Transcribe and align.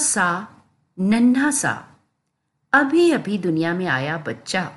सा, 0.00 0.48
नन्हा 0.98 1.50
सा। 1.50 1.88
अभी 2.72 3.10
अभी 3.10 3.38
दुनिया 3.38 3.74
में 3.74 3.86
आया 3.86 4.18
बच्चा, 4.18 4.76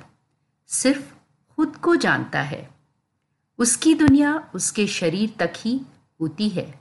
सिर्फ़ 0.66 1.14
खुद 1.56 1.76
को 1.76 1.96
जानता 1.96 2.40
है। 2.40 2.70
उसकी 3.58 3.94
दुनिया 3.94 4.50
उसके 4.54 4.86
शरीर 4.86 5.34
तक 5.38 5.52
ही 5.56 5.80
होती 6.20 6.48
है। 6.48 6.80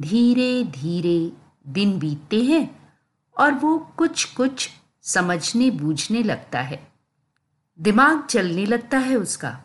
धीरे 0.00 0.64
धीरे 0.64 1.32
दिन 1.66 1.98
बीतते 1.98 2.44
हैं 2.44 2.94
और 3.38 3.52
वो 3.52 3.78
कुछ 3.96 4.24
कुछ 4.24 4.70
समझने 5.02 5.70
बूझने 5.70 6.22
लगता 6.22 6.60
है। 6.60 6.92
दिमाग 7.80 8.26
चलने 8.26 8.66
लगता 8.66 8.98
है 8.98 9.16
उसका। 9.16 9.60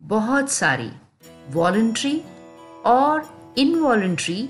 बहुत 0.00 0.50
सारी 0.50 0.92
वॉलंट्री 1.48 2.22
और 2.86 3.36
इनवॉलंट्री 3.58 4.44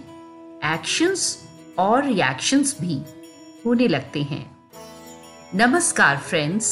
एक्शंस 0.64 1.45
और 1.78 2.04
रिएक्शंस 2.04 2.76
भी 2.80 3.02
होने 3.66 3.88
लगते 3.88 4.22
हैं। 4.22 4.44
नमस्कार 5.54 6.16
फ्रेंड्स 6.18 6.68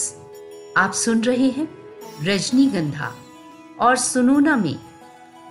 आप 0.77 0.93
सुन 0.93 1.23
रहे 1.23 1.49
हैं 1.49 1.69
रजनीगंधा 2.23 3.13
और 3.81 3.97
सुनोना 3.97 4.57
में 4.57 4.77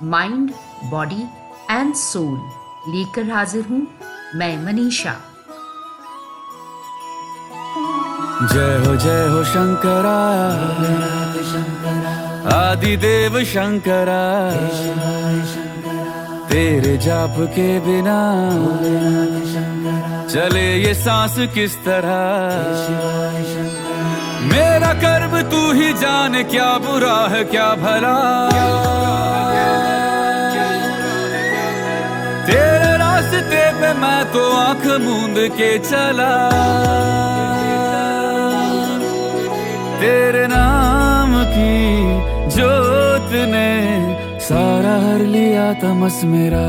माइंड 0.04 0.52
बॉडी 0.92 1.24
एंड 1.72 1.94
सोल 1.96 2.38
लेकर 2.96 3.32
हाजिर 3.32 3.66
हूँ 3.66 3.88
मैं 4.36 4.66
मनीषा। 4.66 5.16
जय 8.54 8.78
हो 8.86 8.96
जय 8.96 9.28
हो 9.28 9.44
शंकरा। 9.44 10.18
आदि 12.56 12.98
देव 12.98 13.44
शंकरा। 13.44 14.24
तेरे 16.54 16.98
जाप 16.98 17.36
के 17.50 17.68
बिना 17.80 18.18
चले 20.34 20.66
ये 20.78 20.94
सांस 20.94 21.36
किस 21.54 21.78
तरह? 21.78 22.20
मेरा 24.52 24.92
कर्म 24.94 25.34
तू 25.52 25.62
ही 25.72 25.90
जाने, 25.94 26.44
क्या 26.44 26.70
बुरा 26.78 27.16
है, 27.28 27.44
क्या 27.44 27.66
भला? 27.76 28.14
तेरे 32.46 32.92
रास्ते 32.98 33.66
पे 33.82 33.94
मैं 33.94 34.22
तो 34.32 34.44
आँख 34.58 34.86
मूंद 35.02 35.38
के 35.58 35.72
चला। 35.80 36.34
तेरे 40.02 40.48
नाम 40.48 41.34
की 41.54 41.74
जोत 42.50 43.34
ने 43.54 43.72
सारा 44.44 44.94
हर 45.04 45.22
लिया 45.34 45.66
तमस 45.82 46.18
मेरा। 46.32 46.64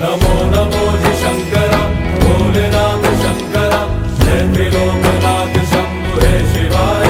नमो 0.00 0.34
नमो 0.52 0.84
शंकरा 1.22 1.80
भोलेनाथ 2.20 3.08
शंकरा 3.22 3.80
जय 4.22 4.40
शिवाय। 6.52 7.03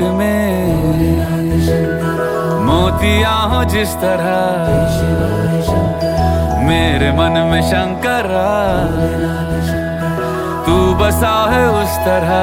ओट 0.00 0.08
में। 0.08 0.76
मोतिया 2.64 3.30
हो 3.30 3.64
जिस 3.64 3.88
तरह। 3.88 4.40
मेरे 6.66 7.12
मन 7.12 7.48
में 7.50 7.62
शंकरा। 7.62 8.50
तू 10.66 10.94
बसा 10.94 11.50
है 11.50 11.70
उस 11.70 11.96
तरह। 11.98 12.40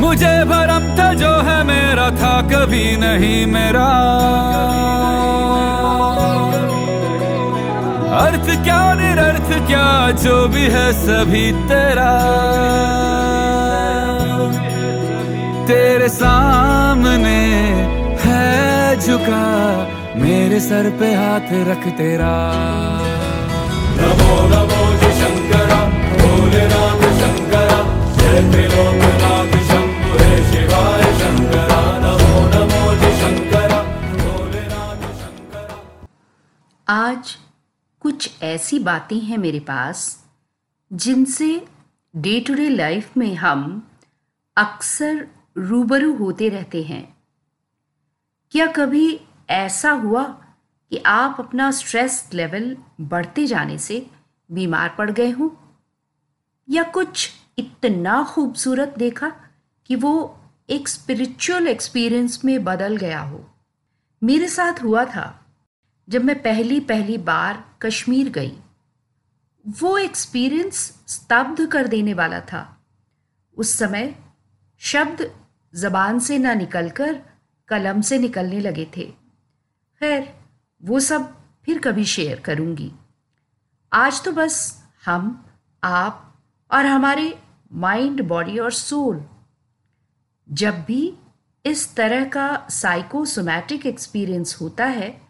मुझे 0.00 0.44
भरम 0.44 0.96
था 0.98 1.14
जो 1.14 1.32
है 1.40 1.62
मेरा 1.62 2.10
था, 2.10 2.40
कभी 2.42 2.96
नहीं 2.96 3.46
मेरा। 3.46 3.90
अर्थ 8.26 8.64
क्या 8.64 8.94
निरर्थ 8.94 9.66
क्या, 9.66 10.10
जो 10.10 10.48
भी 10.48 10.62
है 10.62 10.92
सभी 10.92 11.52
तेरा। 11.52 12.12
तेरे 15.68 16.08
सामने 16.08 17.40
है 18.22 19.00
झुका 19.00 19.44
मेरे 20.20 20.58
सर 20.60 20.88
पे 21.00 21.12
हाथ 21.14 21.48
रख 21.68 21.86
तेरा। 21.98 22.32
नमो 23.98 24.34
नमो 24.50 24.80
जी 25.00 25.10
शंकरा 25.20 25.78
भोलेनाथ 26.12 27.04
शंकरा 27.20 27.78
जय 28.16 28.40
त्रिलोकनाथ 28.52 29.52
शंभु 29.68 30.18
हे 30.18 30.30
शिवाय 30.52 31.04
शंकरा। 31.20 31.80
नमो 32.04 32.40
नमो 32.54 32.82
जी 33.02 33.12
शंकरा 33.20 33.82
भोलेनाथ 34.14 35.06
शंकरा। 35.20 35.78
आज 36.88 37.36
कुछ 38.02 38.30
ऐसी 38.44 38.78
बातें 38.90 39.20
हैं 39.20 39.38
मेरे 39.38 39.60
पास 39.70 40.04
जिनसे 40.90 41.50
डे 42.14 42.38
टू 42.40 42.54
डे 42.54 42.68
लाइफ 42.68 43.16
में 43.16 43.34
हम 43.36 43.60
अक्सर 44.56 45.26
रूबरू 45.56 46.16
होते 46.16 46.48
रहते 46.48 46.82
हैं। 46.82 47.16
क्या 48.50 48.66
कभी 48.66 49.20
ऐसा 49.50 49.90
हुआ 49.90 50.22
कि 50.90 50.98
आप 50.98 51.36
अपना 51.38 51.70
स्ट्रेस 51.70 52.30
लेवल 52.34 52.76
बढ़ते 53.00 53.46
जाने 53.46 53.78
से 53.78 54.10
बीमार 54.52 54.94
पड़ 54.98 55.10
गए 55.10 55.30
हों? 55.30 55.50
या 56.70 56.82
कुछ 56.82 57.30
इतना 57.58 58.24
खूबसूरत 58.24 58.94
देखा 58.98 59.28
कि 59.86 59.96
वो 59.96 60.38
एक 60.70 60.88
स्पिरिचुअल 60.88 61.68
एक्सपीरियंस 61.68 62.44
में 62.44 62.64
बदल 62.64 62.96
गया 62.96 63.20
हो? 63.20 63.54
मेरे 64.24 64.48
साथ 64.48 64.82
हुआ 64.82 65.04
था, 65.04 65.46
जब 66.08 66.24
मैं 66.24 66.42
पहली 66.42 66.80
पहली 66.80 67.18
बार 67.18 67.64
कश्मीर 67.82 68.28
गई। 68.28 68.58
वो 69.80 69.98
एक्सपीरियंस 69.98 71.02
स्तब्ध 71.08 71.66
कर 71.66 71.86
देने 71.86 72.14
वाला 72.14 72.40
था। 72.40 72.82
उस 73.56 73.78
समय 73.78 74.18
शब्द 74.78 75.41
जबान 75.74 76.18
से 76.18 76.38
ना 76.38 76.54
निकलकर 76.54 77.22
कलम 77.68 78.00
से 78.00 78.18
निकलने 78.18 78.60
लगे 78.60 78.84
थे। 78.96 79.04
खैर, 80.00 80.34
वो 80.82 81.00
सब 81.00 81.36
फिर 81.64 81.78
कभी 81.78 82.04
शेयर 82.04 82.40
करूँगी। 82.40 82.92
आज 83.92 84.24
तो 84.24 84.32
बस 84.32 84.82
हम, 85.06 85.46
आप 85.84 86.40
और 86.72 86.86
हमारे 86.86 87.38
माइंड 87.72 88.22
बॉडी 88.22 88.58
और 88.58 88.72
सोल 88.72 89.24
जब 90.48 90.74
भी 90.74 91.14
इस 91.66 91.94
तरह 91.94 92.24
का 92.24 92.66
साइकोसोमैटिक 92.70 93.86
एक्सपीरियंस 93.86 94.58
होता 94.60 94.84
है, 94.84 95.22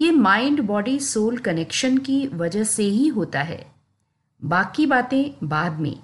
ये 0.00 0.10
माइंड 0.10 0.60
बॉडी 0.60 0.98
सोल 1.00 1.38
कनेक्शन 1.38 1.98
की 1.98 2.26
वजह 2.26 2.64
से 2.64 2.82
ही 2.82 3.08
होता 3.08 3.40
है। 3.40 3.72
बाकी 4.44 4.86
बातें 4.86 5.48
बाद 5.48 5.80
में। 5.80 5.96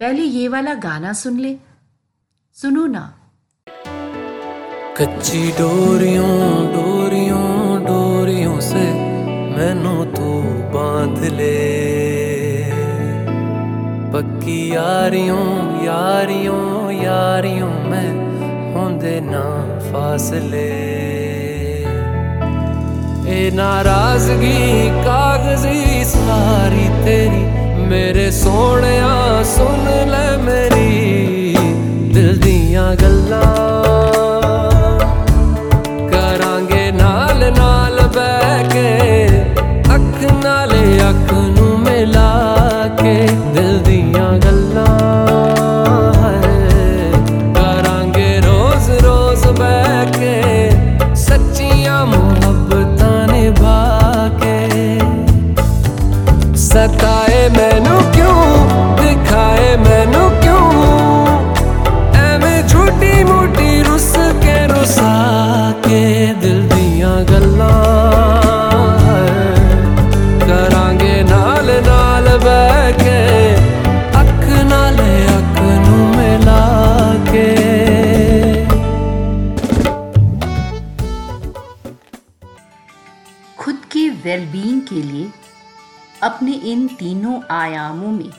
पहले 0.00 0.22
ये 0.22 0.48
वाला 0.48 0.74
गाना 0.74 1.12
सुन 1.12 1.38
ले। 1.40 1.58
सुनो 2.56 2.86
ना। 2.86 3.00
कच्ची 5.00 5.52
डोरियों 5.52 6.36
डोरियों 6.72 7.80
डोरियों 7.84 8.60
से 8.60 8.84
मैनू 9.56 10.04
तू 10.04 10.12
तो 10.14 10.28
बाँध 10.74 11.18
ले। 11.24 11.56
पक्की 14.12 14.74
यारियों 14.74 15.46
यारियों 15.84 16.92
यारियों 16.92 17.72
में 17.90 18.10
होंदे 18.74 19.20
ना 19.20 19.44
फासले। 19.80 20.70
ए 23.34 23.50
नाराज़गी, 23.54 24.88
कागज़ी 25.02 26.04
सारी 26.04 26.88
तेरी, 27.04 27.44
मेरे 27.86 28.30
सोने 28.32 28.98
सुन 29.44 29.88
ले 30.10 30.26
मेरी। 30.36 31.33
ਦੀਆਂ 32.74 32.94
ਗੱਲਾਂ। 32.94 33.40
ਕਰਾਂਗੇ 36.12 36.90
ਨਾਲ 36.92 37.44
ਨਾਲ 37.58 38.00
ਬਹਿ 38.14 38.64
ਕੇ, 38.68 39.26
ਅੱਖ 39.94 40.22
ਨਾਲ 40.44 40.72
ਅੱਖ 41.10 41.32
ਨੂੰ 41.32 41.78
ਮਿਲਾ 41.80 42.88
ਕੇ, 43.00 43.14
ਦਿਲ 43.54 43.78
ਦੀਆਂ 43.78 44.32
ਗੱਲਾਂ 44.38 44.96
ਕਰਾਂਗੇ 47.54 48.40
ਰੋਜ਼ 48.40 48.90
ਰੋਜ਼ 49.04 49.46
ਬਹਿ 49.60 50.06
ਕੇ, 50.18 51.14
ਸੱਚੀਆਂ 51.16 52.04
ਮੁਹੱਬਤਾਂ 52.06 53.26
ਨਿਭਾ 53.28 54.28
ਕੇ। 54.42 54.98
ਸਤਾਏ 56.64 57.48
ਮੈਨੂੰ 57.48 58.03
अपने 86.24 86.52
इन 86.64 86.86
तीनों 86.88 87.40
आयामों 87.50 88.10
में 88.12 88.30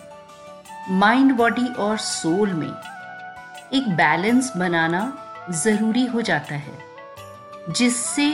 माइंड 0.92 1.32
बॉडी 1.32 1.68
और 1.76 1.98
सोल 1.98 2.54
में, 2.54 2.72
एक 3.74 3.90
बैलेंस 3.98 4.52
बनाना 4.58 5.02
ज़रूरी 5.54 6.06
हो 6.06 6.22
जाता 6.22 6.56
है, 6.56 6.78
जिससे 7.70 8.28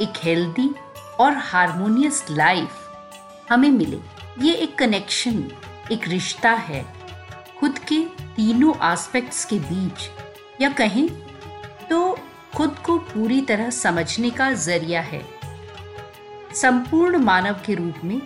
एक 0.00 0.18
हेल्दी 0.22 0.68
और 1.20 1.36
हारमोनियस 1.42 2.24
लाइफ 2.30 2.70
हमें 3.50 3.70
मिले। 3.70 4.00
ये 4.38 4.54
एक 4.54 4.76
कनेक्शन 4.78 5.44
एक 5.92 6.08
रिश्ता 6.08 6.50
है। 6.50 6.84
खुद 7.60 7.78
के 7.88 8.00
तीनों 8.36 8.74
एस्पेक्ट्स 8.92 9.44
के 9.44 9.58
बीच, 9.60 10.08
या 10.60 10.70
कहें 10.72 11.08
तो 11.90 12.18
खुद 12.56 12.76
को 12.86 12.98
पूरी 12.98 13.40
तरह 13.40 13.70
समझने 13.72 14.30
का 14.30 14.52
ज़रिया 14.52 15.00
है। 15.02 15.22
संपूर्ण 16.54 17.18
मानव 17.18 17.60
के 17.66 17.74
रूप 17.74 18.04
में 18.04 18.20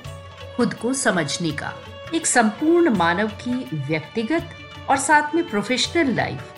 खुद 0.58 0.72
को 0.74 0.92
समझने 0.94 1.50
का, 1.52 1.72
एक 2.14 2.26
संपूर्ण 2.26 2.90
मानव 2.90 3.28
की 3.42 3.52
व्यक्तिगत 3.86 4.48
और 4.90 4.96
साथ 4.96 5.34
में 5.34 5.48
प्रोफेशनल 5.50 6.14
लाइफ 6.14 6.54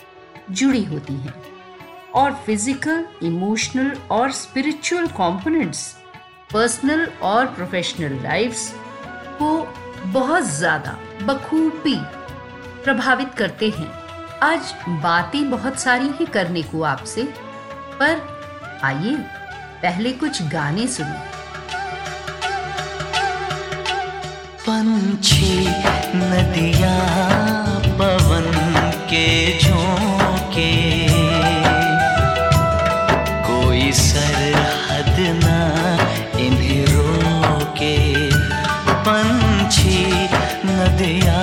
जुड़ी 0.51 0.83
होती 0.83 1.13
है। 1.15 1.33
और 2.15 2.31
फ़िज़िकल 2.45 3.05
इमोशनल 3.23 3.91
और 4.11 4.31
स्पिरिचुअल 4.31 5.07
कंपोनेंट्स 5.09 5.83
पर्सनल 6.53 7.05
और 7.23 7.45
प्रोफेशनल 7.47 8.17
लाइफ्स 8.23 8.67
को 9.41 9.51
बहुत 10.11 10.43
ज़्यादा 10.43 10.97
बखूबी 11.23 11.95
प्रभावित 12.83 13.33
करते 13.33 13.69
हैं। 13.69 13.91
आज 14.43 14.73
बातें 15.03 15.49
बहुत 15.51 15.79
सारी 15.79 16.09
ही 16.19 16.25
करने 16.25 16.63
को 16.63 16.81
आपसे, 16.83 17.23
पर 17.99 18.79
आइए 18.83 19.15
पहले 19.83 20.11
कुछ 20.13 20.41
गाने 20.43 20.87
सुने। 20.87 21.40
पंछी 24.65 25.67
नदिया 26.15 26.95
पवन 27.99 28.49
के 29.09 29.25
झोंके। 29.59 30.71
कोई 33.47 33.91
सरहद 33.91 35.17
ना 35.43 35.59
इन्हें 36.39 36.85
रोके। 36.85 37.95
पंछी 39.07 39.99
नदिया 40.65 41.41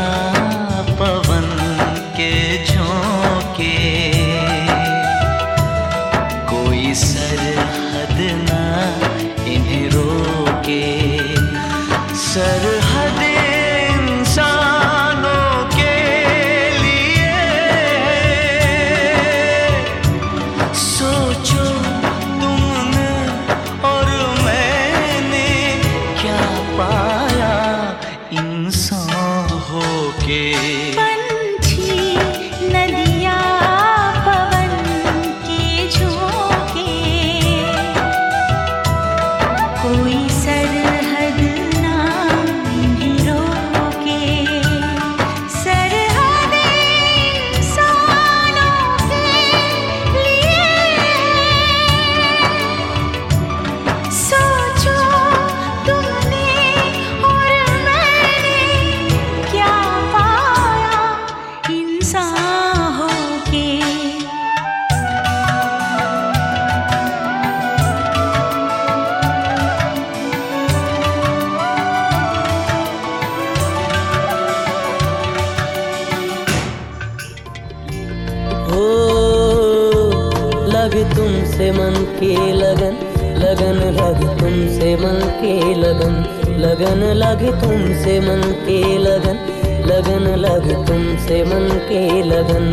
तुमसे 91.28 91.44
मन 91.44 91.66
के 91.88 92.02
लगन। 92.22 92.66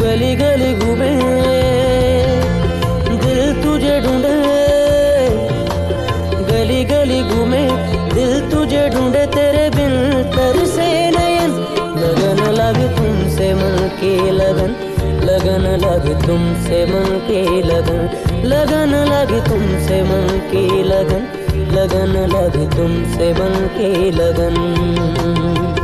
गली 0.00 0.34
गली 0.36 0.72
घूमे, 0.76 1.12
दिल 3.22 3.40
तुझे 3.62 3.94
ढूंढे। 4.00 4.32
गली 6.50 6.82
गली 6.84 7.20
घूमे, 7.24 7.62
दिल 8.12 8.32
तुझे 8.50 8.82
ढूंढे, 8.88 9.24
तेरे 9.36 9.64
बिन 9.76 9.94
तरसे 10.34 10.88
नयन 11.16 11.54
लगन 12.00 12.42
लग 12.58 12.80
तुमसे 12.98 13.48
मन 13.54 13.78
के 14.00 14.12
लगन 14.32 14.74
लगन 15.24 15.64
लग 15.84 16.12
तुमसे 16.26 16.84
मन 16.86 17.08
के 17.28 17.40
लगन। 17.62 18.04
लगन 18.44 18.94
लग 19.12 19.32
तुमसे 19.48 20.02
मन 20.02 20.28
के 20.52 20.66
लगन 20.84 21.24
लगन 21.72 22.14
लग 22.36 22.60
तुमसे 22.76 23.32
मन 23.32 23.58
के 23.78 24.10
लगन। 24.10 25.75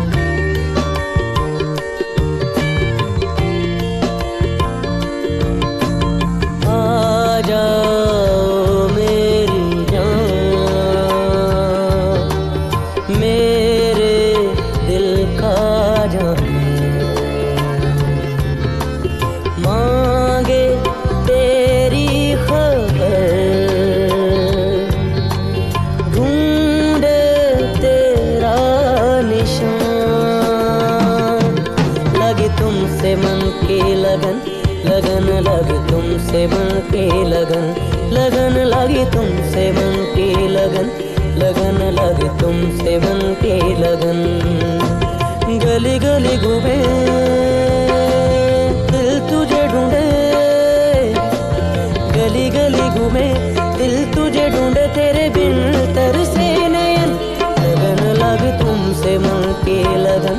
गली 46.22 46.36
घूमे 46.36 46.76
दिल 48.90 49.20
तुझे 49.20 49.62
ढूंढे। 49.66 50.02
गली 52.16 52.50
गली 52.50 52.88
घूमे, 52.98 53.34
दिल 53.78 54.14
तुझे 54.14 54.48
ढूंढे, 54.48 54.86
तेरे 54.86 55.28
बिन 55.28 55.72
तरसे 55.94 56.68
नयन 56.68 57.10
लगन 57.62 58.04
लगे 58.22 58.52
तुमसे, 58.58 59.18
मन 59.18 59.42
के 59.64 59.82
लगन। 59.82 60.38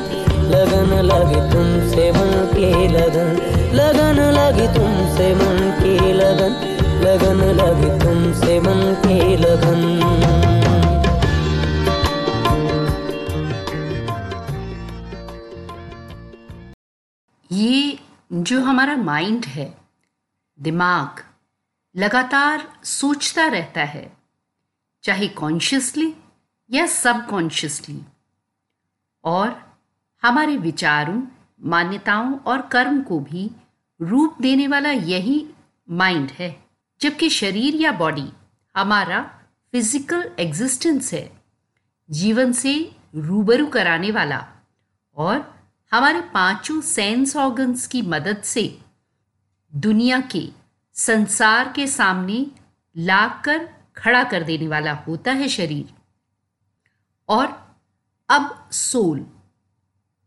लगन 0.50 1.02
लगे 1.02 1.52
तुमसे, 1.52 2.10
मन 2.12 2.48
के 2.54 2.88
लगन। 2.88 3.30
लगन 3.74 4.20
लगे 4.20 4.66
तुमसे, 4.66 5.34
मन 5.34 5.76
के 5.80 6.12
लगन। 6.12 6.52
लगन 7.04 7.40
लगे 7.60 8.04
तुमसे, 8.04 8.60
मन 8.60 8.96
के 9.06 9.36
लगन। 9.36 9.73
जो 18.44 18.60
हमारा 18.60 18.96
माइंड 18.96 19.44
है, 19.44 19.78
दिमाग, 20.60 21.24
लगातार 21.96 22.80
सोचता 22.84 23.46
रहता 23.46 23.84
है, 23.84 24.16
चाहे 25.02 25.28
कॉन्शियसली 25.28 26.14
या 26.70 26.86
सबकॉन्शियसली 26.86 28.02
और 29.24 29.78
हमारे 30.22 30.56
विचारों, 30.56 31.22
मान्यताओं 31.62 32.38
और 32.38 32.62
कर्म 32.62 33.02
को 33.02 33.18
भी 33.20 33.50
रूप 34.00 34.36
देने 34.42 34.66
वाला 34.68 34.90
यही 34.90 35.46
माइंड 35.90 36.30
है। 36.30 36.64
जबकि 37.00 37.30
शरीर 37.30 37.74
या 37.74 37.92
बॉडी 37.92 38.28
हमारा 38.76 39.22
फ़िज़िकल 39.72 40.30
एग्जिस्टेंस 40.38 41.12
है, 41.14 41.30
जीवन 42.10 42.52
से 42.52 42.92
रूबरू 43.14 43.66
कराने 43.66 44.10
वाला 44.10 44.46
और 45.16 45.54
हमारे 45.92 46.20
पाँचों 46.20 46.80
सेंस 46.80 47.36
ऑर्गन्स 47.36 47.86
की 47.86 48.02
मदद 48.02 48.42
से 48.42 48.80
दुनिया 49.72 50.20
के 50.20 50.48
संसार 50.94 51.72
के 51.76 51.86
सामने 51.86 52.46
लाकर 52.96 53.68
खड़ा 53.96 54.22
कर 54.24 54.42
देने 54.42 54.68
वाला 54.68 54.92
होता 54.92 55.32
है 55.32 55.48
शरीर। 55.48 55.92
और 57.28 57.46
अब 58.28 58.68
सोल 58.72 59.26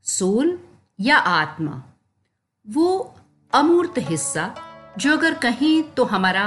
सोल 0.06 0.60
या 1.00 1.18
आत्मा, 1.18 1.84
वो 2.68 3.16
अमूर्त 3.54 3.94
हिस्सा 3.98 4.54
जो 4.98 5.14
अगर 5.14 5.34
कहें 5.34 5.92
तो 5.92 6.04
हमारा 6.04 6.46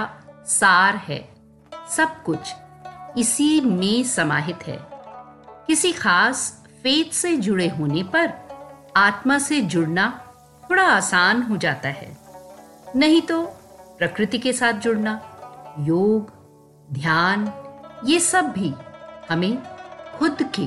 सार 0.49 0.97
है, 0.97 1.21
सब 1.90 2.23
कुछ 2.23 2.52
इसी 3.19 3.61
में 3.61 4.05
समाहित 4.05 4.62
है। 4.62 4.79
किसी 5.67 5.93
खास 5.93 6.52
फेथ 6.83 7.12
से 7.12 7.37
जुड़े 7.37 7.69
होने 7.69 8.02
पर 8.02 8.50
आत्मा 8.97 9.39
से 9.39 9.61
जुड़ना 9.61 10.25
थोड़ा 10.71 10.83
आसान 10.83 11.43
हो 11.43 11.57
जाता 11.57 11.89
है। 11.89 12.17
नहीं 12.97 13.23
तो 13.23 13.43
प्रकृति 13.99 14.39
के 14.39 14.53
साथ 14.53 14.73
जुड़ना, 14.73 15.21
योग, 15.79 16.33
ध्यान, 16.93 17.53
ये 18.05 18.21
सब 18.21 18.49
भी 18.49 18.75
हमें 19.31 19.59
खुद 20.19 20.37
के, 20.43 20.67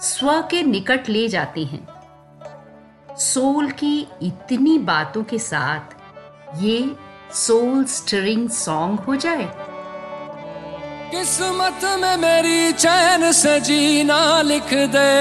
स्व 0.00 0.44
के 0.50 0.62
निकट 0.62 1.08
ले 1.08 1.28
जाते 1.28 1.64
हैं। 1.64 1.88
सोल 3.16 3.70
की 3.70 4.08
इतनी 4.22 4.78
बातों 4.78 5.24
के 5.24 5.38
साथ 5.38 5.80
ये 6.56 6.96
सोल 7.32 7.84
स्टरिंग 7.84 8.50
सॉन्ग 8.50 9.00
हो 9.00 9.16
जाए। 9.16 9.54
किस्मत 11.10 11.80
में 11.84 12.16
मेरी 12.16 12.72
चैन 12.72 13.32
से 13.32 13.60
जीना 13.60 14.42
लिख 14.42 14.74
दे। 14.74 15.12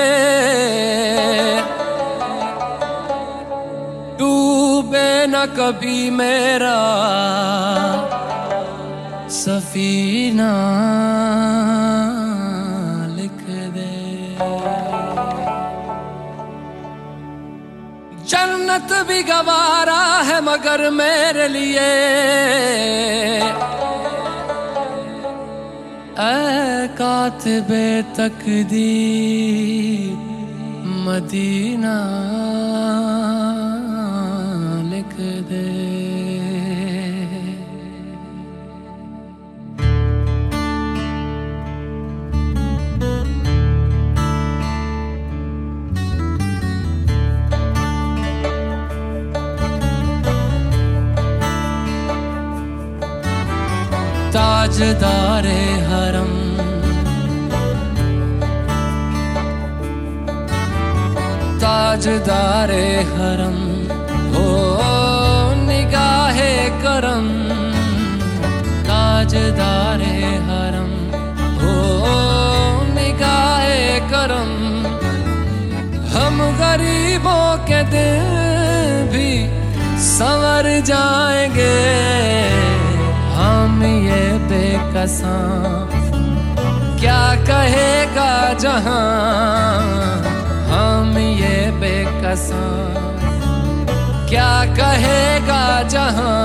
डूबे 4.91 5.27
न 5.27 5.35
कभी 5.57 5.99
मेरा 6.11 6.79
सफीना, 9.31 10.51
लिख 13.15 13.39
दे। 13.75 13.93
जन्नत 18.27 18.91
भी 19.07 19.19
गवारा 19.23 20.03
है 20.27 20.39
मगर 20.41 20.89
मेरे 20.91 21.47
लिए। 21.47 21.89
कातबे 26.99 27.87
तकदीर, 28.17 30.15
मदीना। 31.05 31.97
ताजदारे 54.31 55.61
हरम। 55.81 56.31
ताजदारे 61.59 63.01
हरम। 63.01 63.57
हो 64.33 64.45
निगाहे 65.65 66.69
करम। 66.69 67.27
ताजदारे 68.83 70.15
हरम। 70.49 70.93
हो 71.61 71.75
निगाहे 72.93 73.99
करम। 73.99 74.53
हम 76.15 76.57
गरीबों 76.57 77.57
के 77.57 77.83
दिल 77.83 78.31
भी 79.11 79.31
संवर 79.99 80.79
जाएँगे। 80.79 82.60
बेकसा 84.93 85.35
क्या 86.99 87.23
कहेगा 87.47 88.31
जहाँ 88.59 89.03
हम 90.71 91.17
ये 91.17 91.59
बेकसा? 91.79 92.63
क्या 94.29 94.51
कहेगा 94.79 95.63
जहाँ 95.93 96.35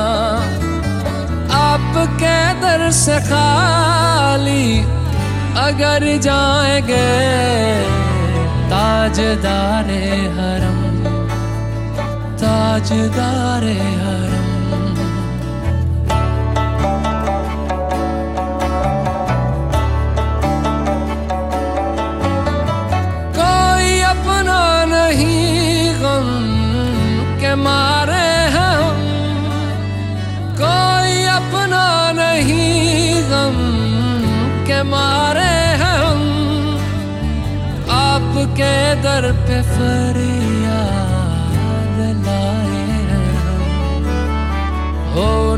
आपके 1.58 2.38
दर 2.62 2.90
से 3.00 3.18
खाली 3.26 4.78
अगर 5.66 6.06
जाएँगे 6.28 7.04
ताजदारे 8.70 10.04
हरम 10.38 10.80
ताजदारे 12.40 13.78
हरम। 14.04 14.35
दर 39.04 39.24
पे 39.46 39.58
फरियाद 39.70 40.86
लाए 42.26 42.84
हैं 43.10 43.26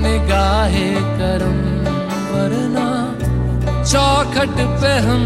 निगाहे 0.04 0.88
करम, 1.18 1.58
वरना 2.32 2.86
चौखट 3.92 4.56
पे 4.82 4.92
हम 5.06 5.24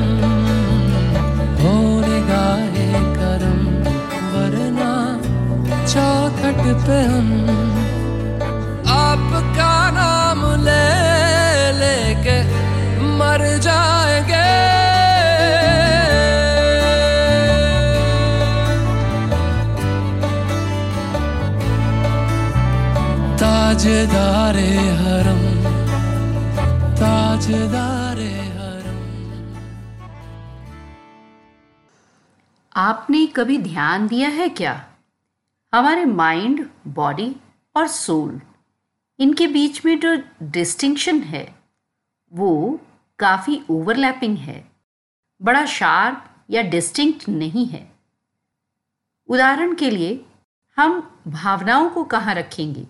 हो 1.62 1.75
निगाहे 2.06 2.88
करम, 3.18 3.61
वरना 4.35 4.92
चौखट 5.92 6.62
पे 6.87 6.99
हम 7.12 7.28
ताजदारे 23.92 24.68
हरम 24.76 25.40
ताजदारे 26.96 28.28
हरम। 28.28 29.00
आपने 32.76 33.26
कभी 33.26 33.58
ध्यान 33.58 34.08
दिया 34.08 34.28
है 34.28 34.49
क्या? 34.49 34.87
हमारे 35.75 36.04
माइंड 36.04 36.68
बॉडी 36.87 37.37
और 37.76 37.87
सोल 37.87 38.40
इनके 39.18 39.46
बीच 39.46 39.84
में 39.84 40.00
जो 40.00 40.16
डिस्टिंक्शन 40.42 41.20
है, 41.20 41.54
वो 42.32 42.80
काफ़ी 43.18 43.62
ओवरलैपिंग 43.70 44.38
है। 44.38 44.64
बड़ा 45.42 45.66
शार्प 45.66 46.25
या 46.50 46.62
डिस्टिंक्ट 46.62 47.28
नहीं 47.28 47.66
है। 47.66 47.92
उदाहरण 49.28 49.75
के 49.75 49.90
लिए, 49.90 50.25
हम 50.78 51.20
भावनाओं 51.28 51.88
को 51.90 52.04
कहाँ 52.04 52.34
रखेंगे? 52.34 52.87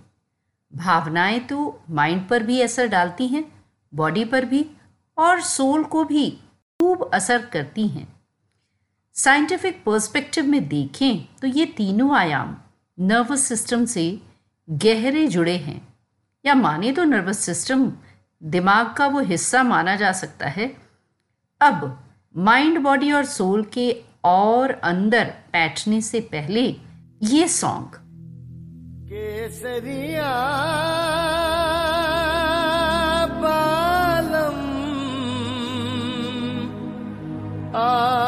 भावनाएँ 0.75 1.39
तो 1.41 1.81
माइंड 1.91 2.29
पर 2.29 2.43
भी 2.43 2.61
असर 2.61 2.87
डालती 2.87 3.27
हैं 3.29 3.45
बॉडी 3.93 4.25
पर 4.25 4.45
भी, 4.45 4.65
और 5.19 5.41
सोल 5.41 5.85
को 5.85 6.05
भी 6.05 6.31
खूब 6.81 7.11
असर 7.15 7.45
करती 7.47 7.87
हैं। 7.89 8.07
साइंटिफिक 9.17 9.83
पर्सपेक्टिव 9.85 10.47
में 10.47 10.69
देखें 10.69 11.25
तो 11.41 11.47
ये 11.47 11.67
तीनों 11.67 12.15
आयाम 12.17 12.57
नर्वस 12.99 13.41
सिस्टम 13.41 13.85
से 13.85 14.21
गहरे 14.69 15.27
जुड़े 15.29 15.57
हैं। 15.57 15.81
या 16.45 16.55
माने 16.55 16.93
तो 16.93 17.05
नर्वस 17.05 17.39
सिस्टम 17.39 17.93
दिमाग 18.43 18.93
का 18.93 19.07
वो 19.07 19.21
हिस्सा 19.21 19.63
माना 19.63 19.97
जा 19.97 20.13
सकता 20.13 20.49
है। 20.49 20.67
अब 21.61 21.99
माइंड 22.35 22.79
बॉडी 22.79 23.13
और 23.13 23.25
सोल 23.25 23.65
के 23.65 23.91
और 24.25 24.71
अंदर 24.71 25.35
बैठने 25.53 26.01
से 26.01 26.21
पहले 26.33 26.65
ये 27.23 27.49
song 27.49 28.02
que 29.13 29.45
ese 29.45 29.81
día. 29.83 30.33
Ah, 37.75 38.22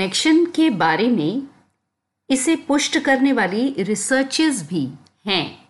connection 0.00 0.44
के 0.46 0.68
बारे 0.70 1.08
में 1.08 1.42
इसे 2.30 2.54
पुष्ट 2.68 2.98
करने 2.98 3.32
वाली 3.32 3.68
रिसर्चेस 3.78 4.62
भी 4.68 4.82
हैं। 5.26 5.68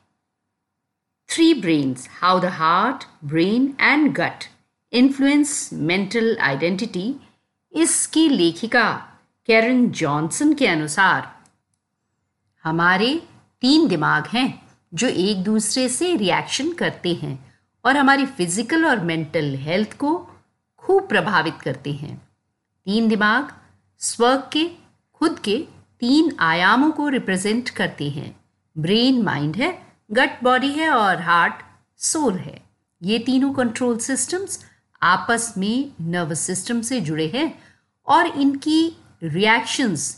Three 1.28 1.54
brains 1.54 2.08
how 2.12 2.38
the 2.40 2.52
heart 2.58 3.04
brain 3.24 3.66
and 3.80 4.12
gut 4.14 4.44
influence 4.92 5.70
mental 5.72 6.36
identity 6.42 7.14
इसकी 7.74 8.28
लेखिका 8.28 8.86
कैरन 9.48 9.86
जॉनसन 9.92 10.54
के 10.54 10.66
अनुसार। 10.66 11.28
हमारे 12.64 13.14
तीन 13.62 13.88
दिमाग 13.88 14.26
हैं 14.26 14.48
जो 14.94 15.08
एक 15.08 15.42
दूसरे 15.44 15.88
से 15.88 16.16
रिएक्शन 16.16 16.72
करते 16.74 17.14
हैं 17.14 17.38
और 17.84 17.96
हमारी 17.96 18.26
फ़िज़िकल 18.28 18.86
और 18.86 19.04
मेंटल 19.04 19.54
हेल्थ 19.60 19.98
को 19.98 20.18
खूब 20.82 21.08
प्रभावित 21.08 21.60
करते 21.62 21.92
हैं। 21.92 22.16
तीन 22.86 23.08
दिमाग 23.08 23.58
स्व 24.00 24.36
के, 24.52 24.64
खुद 25.14 25.38
के 25.38 25.56
तीन 26.00 26.32
आयामों 26.40 26.90
को 26.90 27.08
रिप्रेजेंट 27.08 27.70
करते 27.70 28.08
हैं। 28.10 28.34
ब्रेन 28.76 29.20
माइंड 29.22 29.56
है 29.56 29.70
गट 30.10 30.42
बॉडी 30.42 30.68
है 30.68 30.88
और 30.90 31.20
हार्ट 31.22 31.54
सोल 32.00 32.34
है। 32.34 32.60
ये 33.02 33.18
तीनों 33.18 33.52
कंट्रोल 33.52 33.98
सिस्टम्स 33.98 34.64
आपस 35.02 35.52
में 35.58 35.92
नर्वस 36.00 36.40
सिस्टम 36.40 36.80
से 36.80 37.00
जुड़े 37.00 37.26
हैं 37.34 37.52
और 38.06 38.26
इनकी 38.26 38.96
रिएक्शंस 39.22 40.16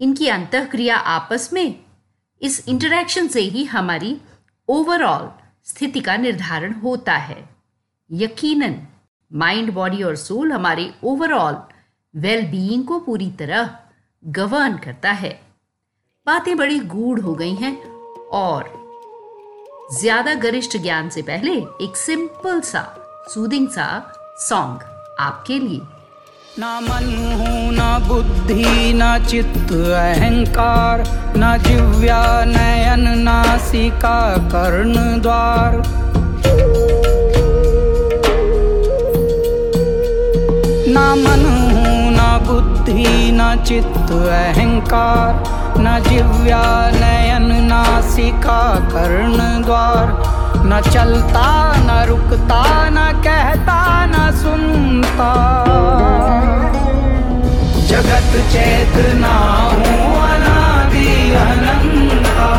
इनकी 0.00 0.28
अंतःक्रिया 0.28 0.96
आपस 0.96 1.52
में, 1.52 1.84
इस 2.42 2.68
इंटरैक्शन 2.68 3.28
से 3.28 3.40
ही 3.40 3.64
हमारी 3.64 4.16
ओवरऑल 4.68 5.30
स्थिति 5.64 6.00
का 6.00 6.16
निर्धारण 6.16 6.72
होता 6.74 7.16
है। 7.16 7.48
यकीनन 8.10 8.82
माइंड 9.30 9.72
बॉडी 9.72 10.02
और 10.02 10.16
सोल 10.16 10.52
हमारे 10.52 10.92
ओवरऑल 11.04 11.62
वेल 12.16 12.44
बीइंग 12.46 12.84
को 12.84 12.98
पूरी 12.98 13.30
तरह 13.30 13.68
गवर्न 14.22 14.76
करता 14.76 15.10
है। 15.12 15.30
बातें 16.26 16.56
बड़ी 16.56 16.78
गूढ़ 16.92 17.20
हो 17.20 17.34
गई 17.34 17.54
हैं 17.54 17.72
और 18.34 18.70
ज़्यादा 19.98 20.34
गरिष्ठ 20.34 20.76
ज्ञान 20.76 21.08
से 21.08 21.22
पहले 21.22 21.52
एक 21.84 21.96
सिंपल 21.96 22.60
सा 22.60 22.82
सूदिंग 23.28 23.68
सा 23.68 23.88
सॉन्ग 24.38 24.82
आपके 25.20 25.58
लिए। 25.58 25.80
ना 26.58 26.80
मन 26.80 27.12
हूँ 27.40 27.72
ना 27.72 27.98
बुद्धि, 27.98 28.92
ना 28.94 29.18
चित्त, 29.26 29.72
अहंकार, 29.72 31.04
ना 31.36 31.56
जिव्या 31.58 32.22
नयन 32.46 33.08
नासिका 33.18 34.18
कर्ण 34.48 35.20
द्वार। 35.22 35.76
ना 40.88 41.14
मन 41.14 41.44
बुद्धि 42.86 43.32
ना 43.32 43.54
चित्त 43.66 44.10
अहंकार, 44.12 45.34
न 45.78 45.98
जिव्या 46.08 46.62
नयन 46.94 47.46
नासिका 47.66 48.60
कर्ण 48.92 49.38
द्वार। 49.64 50.06
न 50.66 50.80
चलता, 50.90 51.48
न 51.78 52.06
रुकता, 52.08 52.62
न 52.90 53.10
कहता, 53.24 53.80
न 54.06 54.30
सुनता। 54.36 55.32
जगत 57.90 58.32
चेतना 58.52 59.34
हूँ 59.74 60.06
अनादि 60.30 61.10
अनंता। 61.42 62.50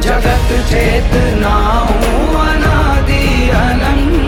जगत 0.00 0.50
चेतना 0.72 1.56
हूँ 1.90 2.34
अनादि 2.48 3.50
अनंता। 3.60 4.23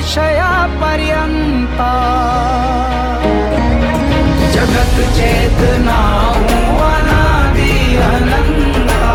दोष 0.00 0.16
विषया 0.16 0.52
पर्यंता 0.80 1.92
जगत 4.54 4.96
चेतना 5.16 5.96
अनादि 6.84 7.72
अनंता 8.06 9.10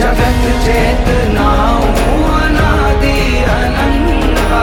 जगत 0.00 0.42
चेतना 0.66 1.48
अनादि 2.40 3.16
अनंता 3.56 4.62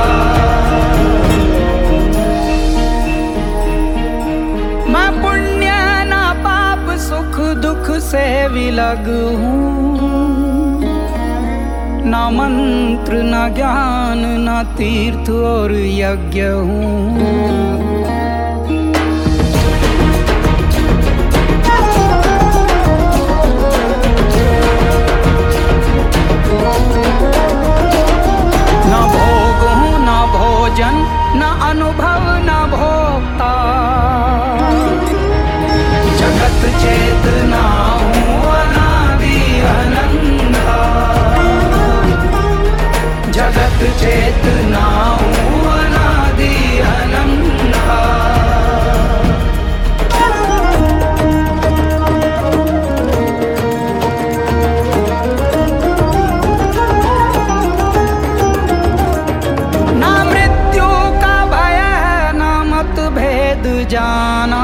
मैं 4.93 5.09
पुण्य 5.21 5.71
ना 6.11 6.23
पाप 6.45 6.95
सुख 7.07 7.39
दुख 7.65 7.91
से 8.11 8.25
विलग 8.53 9.09
हूँ 9.41 10.54
न 12.15 12.17
मंत्र, 12.17 13.13
न 13.13 13.53
ज्ञान, 13.55 14.19
न 14.19 14.75
तीर्थ 14.77 15.29
और 15.29 15.71
यज्ञ 15.73 16.41
हूँ। 16.41 17.09
न 28.91 28.93
भोग 29.13 29.61
हूँ, 29.79 29.97
न 29.99 30.15
भोजन, 30.35 30.95
न 31.35 31.43
अनुभव, 31.69 32.23
न 32.47 32.51
भोक्ता। 32.71 33.51
जगत 36.19 36.61
चेतना 36.81 37.24
जगत 43.75 43.99
चेतना 43.99 44.83
अनादि 45.71 46.53
अनंता 46.89 47.99
ना 60.01 60.11
मृत्यु 60.29 60.89
का 61.21 61.35
भय 61.53 61.79
ना 62.39 62.51
मत 62.71 62.95
जाना। 63.91 64.63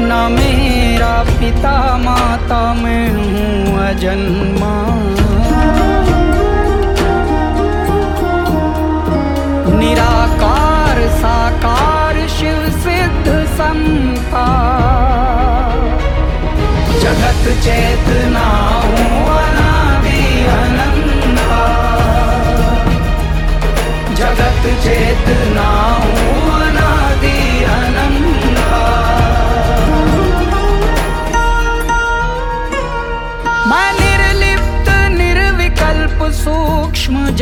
न 0.00 0.12
मेरा 0.32 1.14
पिता 1.38 1.76
माता 1.98 2.62
मैं 2.74 3.27
जन्मा। 4.00 5.07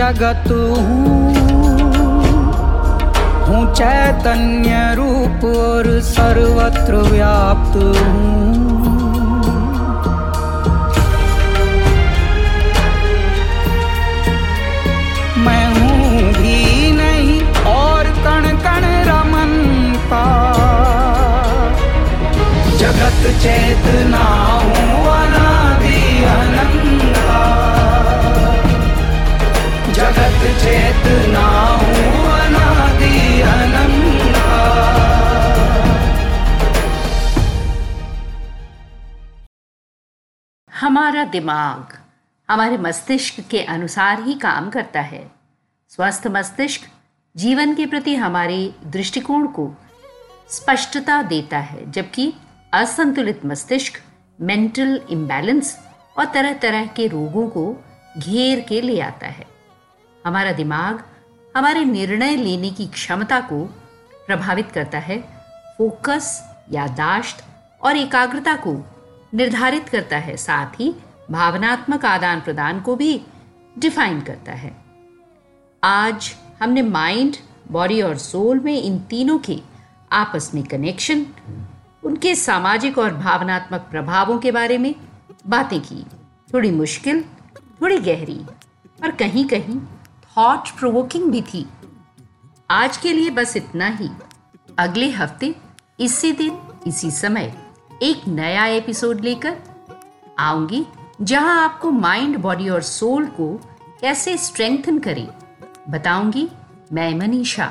जगत 0.06 0.50
हूँ 3.46 3.64
चैतन्य 3.74 4.74
रूप 4.94 5.44
और 5.46 5.88
सर्वत्र 6.06 7.02
व्याप्त 7.10 7.76
हूँ। 7.76 8.45
हमारा 41.16 41.30
दिमाग 41.30 41.92
हमारे 42.48 42.76
मस्तिष्क 42.76 43.40
के 43.50 43.60
अनुसार 43.64 44.22
ही 44.22 44.34
काम 44.34 44.68
करता 44.70 45.00
है। 45.00 45.20
स्वस्थ 45.90 46.26
मस्तिष्क 46.26 46.80
जीवन 47.34 47.74
के 47.74 47.86
प्रति 47.86 48.14
हमारे 48.14 48.58
दृष्टिकोण 48.86 49.46
को 49.46 49.64
स्पष्टता 50.50 51.22
देता 51.22 51.58
है, 51.58 51.90
जबकि 51.90 52.32
असंतुलित 52.72 53.44
मस्तिष्क 53.46 54.00
मेंटल 54.40 55.00
इम्बैलेंस 55.10 55.76
और 56.18 56.24
तरह 56.34 56.52
तरह 56.54 56.86
के 56.86 57.06
रोगों 57.06 57.48
को 57.48 57.64
घेर 58.18 58.60
के 58.60 58.80
ले 58.80 59.00
आता 59.00 59.26
है। 59.26 59.46
हमारा 60.26 60.52
दिमाग 60.52 61.02
हमारे 61.56 61.84
निर्णय 61.84 62.36
लेने 62.36 62.70
की 62.70 62.86
क्षमता 62.88 63.40
को 63.40 63.64
प्रभावित 64.26 64.70
करता 64.72 64.98
है, 64.98 65.18
फोकस 65.78 66.42
यादाश्त 66.72 67.44
और 67.82 67.96
एकाग्रता 67.96 68.54
को 68.56 68.76
निर्धारित 69.34 69.88
करता 69.88 70.16
है, 70.16 70.36
साथ 70.36 70.80
ही 70.80 70.94
भावनात्मक 71.30 72.04
आदान 72.04 72.40
प्रदान 72.40 72.80
को 72.80 72.96
भी 72.96 73.22
डिफाइन 73.78 74.20
करता 74.20 74.52
है। 74.52 74.76
आज 75.84 76.34
हमने 76.62 76.82
माइंड 76.82 77.36
बॉडी 77.70 78.02
और 78.02 78.16
सोल 78.16 78.60
में 78.60 78.82
इन 78.82 78.98
तीनों 78.98 79.38
के 79.38 79.60
आपस 80.12 80.50
में 80.54 80.64
कनेक्शन 80.64 81.26
उनके 82.04 82.34
सामाजिक 82.34 82.98
और 82.98 83.14
भावनात्मक 83.14 83.80
प्रभावों 83.80 84.38
के 84.38 84.52
बारे 84.52 84.78
में 84.78 84.94
बातें 85.46 85.80
की। 85.80 86.06
थोड़ी 86.54 86.70
मुश्किल, 86.70 87.24
थोड़ी 87.80 87.98
गहरी 87.98 88.40
और 89.02 89.10
कहीं 89.10 89.44
कहीं 89.44 89.80
थॉट 90.36 90.70
प्रोवोकिंग 90.78 91.30
भी 91.32 91.42
थी। 91.42 91.66
आज 92.70 92.96
के 92.96 93.12
लिए 93.12 93.30
बस 93.30 93.56
इतना 93.56 93.88
ही। 93.88 94.08
अगले 94.78 95.10
हफ़्ते, 95.10 95.54
इसी 96.00 96.32
दिन, 96.32 96.58
इसी 96.86 97.10
समय, 97.10 97.54
एक 98.02 98.28
नया 98.28 98.66
एपिसोड 98.66 99.20
लेकर 99.20 99.56
आऊँगी। 100.38 100.86
जहाँ 101.18 101.62
आपको 101.64 101.90
माइंड 101.90 102.36
बॉडी 102.38 102.68
और 102.68 102.82
सोल 102.82 103.26
को 103.26 103.46
कैसे 104.00 104.36
स्ट्रेंथन 104.36 104.98
करें, 104.98 105.26
बताऊँगी 105.90 106.48
मैं 106.92 107.14
मनीषा। 107.14 107.66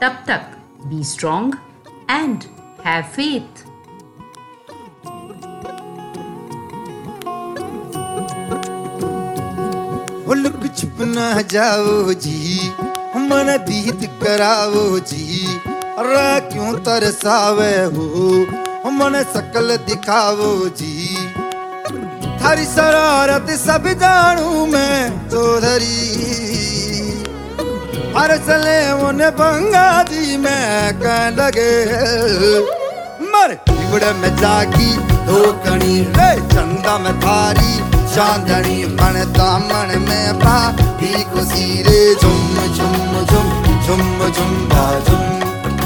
तब 0.00 0.22
तक 0.28 0.56
be 0.86 1.02
strong 1.04 1.56
and 2.10 2.44
have 2.86 3.02
faith 3.14 3.64
look 10.34 10.62
छुप 10.76 11.00
ना 11.06 11.30
जाओ 11.50 12.12
जी, 12.12 12.68
मन 13.18 13.56
दीद 13.66 14.06
कराओ 14.22 14.98
जी 15.00 15.46
अरे 15.98 16.40
क्यों 16.48 16.72
तरसावे 16.84 17.74
हो, 17.96 18.10
मन 18.92 19.22
सकल 19.34 19.76
दिखाओ 19.86 20.68
जी। 20.68 21.31
थारी 22.42 22.64
शरारत 22.64 23.50
सब 23.58 23.84
जानू 24.00 24.66
मैं, 24.66 25.28
चौधरी। 25.28 25.98
हर 28.16 28.36
चले 28.46 28.78
उन 29.02 29.18
बंगा 29.38 30.02
दी 30.02 30.36
मैं, 30.36 30.92
कह 31.00 31.20
लगे, 31.36 31.72
मर। 33.32 33.52
इबड़ 33.70 34.12
में 34.12 34.36
जागी 34.36 34.90
कणी 35.64 35.94
रे, 36.16 36.30
चंदा 36.48 36.98
में 36.98 37.14
थारी। 37.20 37.72
चांदनी 38.14 38.84
मन 38.86 39.16
दामन 39.38 39.94
में 40.08 40.34
पा 40.38 40.56
दी 41.00 41.12
खुशी 41.24 41.82
रे, 41.82 42.00
झुम 42.14 42.56
झुम 42.66 43.24
झुम 43.24 43.48
झुम 43.86 44.30
झुम 44.30 44.52
झुम। 45.06 45.22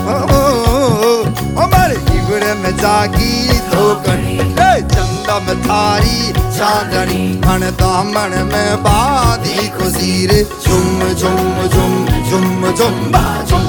ओ 0.08 0.18
ओ 0.32 0.72
ओ। 0.72 0.75
ओ 1.56 1.66
मर 1.72 1.92
में 2.62 2.76
जागी 2.76 3.34
धोकनी 3.70 4.36
चंदा 4.92 5.38
में 5.46 5.62
थारी 5.62 6.32
चांदनी 6.56 7.22
मन 7.46 7.62
दामन 7.80 8.32
में 8.52 8.82
बादी 8.82 9.54
दी 9.54 9.68
खुशी 9.68 10.26
रे। 10.26 10.42
झुम 10.44 10.98
झुम 11.14 11.68
झुम 11.68 11.94
झुम 12.30 12.72
झुम 12.72 13.00
बा 13.12 13.24
झुम। 13.48 13.65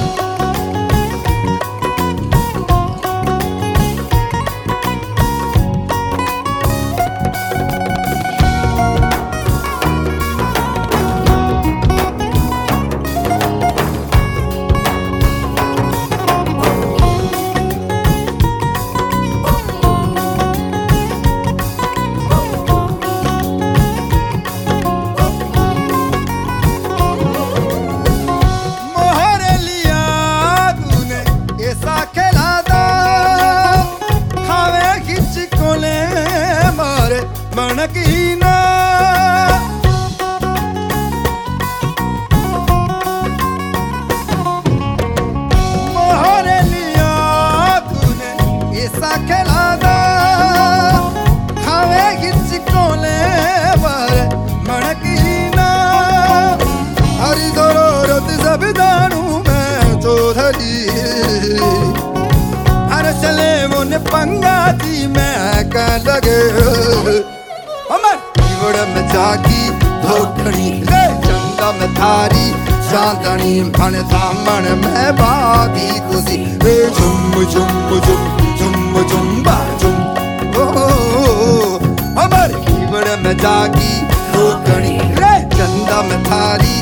में 83.22 83.36
जागी 83.36 83.92
धोखड़ी 84.32 84.96
रे 85.20 85.32
चंदा 85.54 86.02
में 86.02 86.22
थारी 86.24 86.76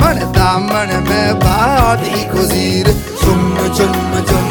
मन 0.00 0.18
दामन 0.36 0.90
में 1.08 1.38
बादी 1.38 2.24
खुजीर 2.32 2.92
झुम 3.22 4.43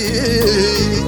चौधरी 0.00 1.00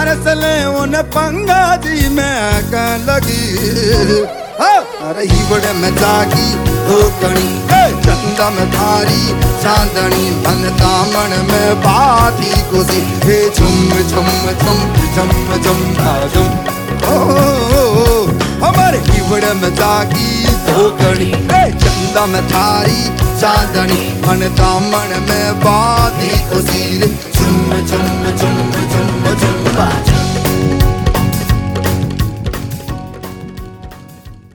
अरसले 0.00 0.54
उन 0.80 0.94
पंगा 1.14 1.64
जी 1.84 2.08
मैं 2.16 2.62
कह 2.70 2.90
लगी। 3.08 3.44
अरे 5.08 5.24
ही 5.30 5.40
बड़े 5.50 5.72
में 5.80 5.92
जागी 5.96 6.48
दो 6.88 6.98
कणी 7.20 7.50
चंदा 8.04 8.48
में 8.50 8.68
थारी 8.72 9.22
चांदनी 9.62 10.30
मन 10.44 10.62
दामन 10.80 11.32
में 11.50 11.80
बाती 11.82 12.52
कुसी 12.70 13.00
हे 13.24 13.38
झुम 13.50 13.90
झुम 14.02 14.28
झुम 14.62 14.80
झुम 15.14 15.30
झुम 15.62 15.80
झुम। 16.32 16.50
ओ, 17.12 17.16
हमारे 18.64 18.98
ही 19.08 19.20
बड़े 19.30 19.52
में 19.60 19.74
जागी 19.74 20.30
ए, 20.76 21.62
चंदा 21.82 22.24
में 22.32 22.42
थारी 22.50 23.00
चांदनी 23.40 24.02
मन 24.26 24.40
दामन 24.60 25.10
में 25.28 25.60
बाधी। 25.64 26.30
कुसी 26.50 26.82
रे 27.00 27.08
झुम 27.08 27.70
झुम 27.88 28.24
झुम 28.40 28.70
झुम 28.92 29.24
झुम 29.34 29.64
बाजी 29.76 30.11